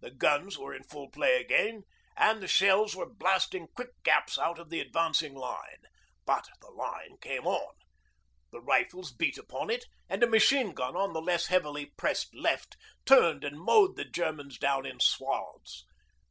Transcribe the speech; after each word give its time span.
The 0.00 0.10
guns 0.10 0.56
were 0.56 0.72
in 0.74 0.84
full 0.84 1.10
play 1.10 1.38
again, 1.38 1.82
and 2.16 2.40
the 2.42 2.48
shells 2.48 2.96
were 2.96 3.12
blasting 3.12 3.66
quick 3.76 3.90
gaps 4.04 4.38
out 4.38 4.58
of 4.58 4.70
the 4.70 4.80
advancing 4.80 5.34
line. 5.34 5.82
But 6.24 6.48
the 6.62 6.70
line 6.70 7.18
came 7.20 7.46
on. 7.46 7.74
The 8.52 8.62
rifles 8.62 9.12
beat 9.12 9.36
upon 9.36 9.68
it, 9.68 9.84
and 10.08 10.22
a 10.22 10.26
machine 10.30 10.72
gun 10.72 10.96
on 10.96 11.12
the 11.12 11.20
less 11.20 11.48
heavily 11.48 11.92
pressed 11.98 12.34
left 12.34 12.78
turned 13.04 13.44
and 13.44 13.60
mowed 13.60 13.96
the 13.96 14.06
Germans 14.06 14.56
down 14.58 14.86
in 14.86 14.98
swathes. 14.98 15.84